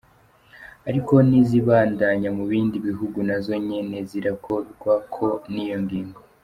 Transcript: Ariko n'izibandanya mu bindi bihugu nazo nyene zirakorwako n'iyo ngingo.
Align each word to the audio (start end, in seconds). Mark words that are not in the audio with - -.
Ariko 0.89 1.13
n'izibandanya 1.29 2.29
mu 2.37 2.43
bindi 2.51 2.77
bihugu 2.87 3.17
nazo 3.27 3.53
nyene 3.65 3.97
zirakorwako 4.09 5.27
n'iyo 5.53 5.77
ngingo. 5.83 6.19